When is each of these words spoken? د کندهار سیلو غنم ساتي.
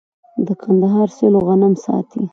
د 0.45 0.47
کندهار 0.61 1.07
سیلو 1.17 1.39
غنم 1.47 1.73
ساتي. 1.85 2.23